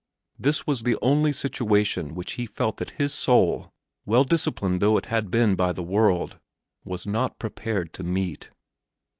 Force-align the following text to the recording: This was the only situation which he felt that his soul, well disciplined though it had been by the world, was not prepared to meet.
This 0.39 0.65
was 0.65 0.81
the 0.81 0.97
only 1.03 1.31
situation 1.31 2.15
which 2.15 2.31
he 2.33 2.47
felt 2.47 2.77
that 2.77 2.97
his 2.99 3.13
soul, 3.13 3.71
well 4.03 4.23
disciplined 4.23 4.81
though 4.81 4.97
it 4.97 5.05
had 5.05 5.29
been 5.29 5.53
by 5.55 5.71
the 5.73 5.83
world, 5.83 6.39
was 6.83 7.05
not 7.05 7.37
prepared 7.37 7.93
to 7.93 8.03
meet. 8.03 8.49